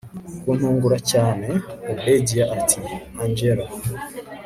kuntungura 0.43 0.97
cyane 1.11 1.47
obedia 1.91 2.43
ati 2.57 2.81
angella 3.21 3.67